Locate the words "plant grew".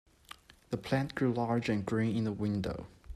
0.77-1.31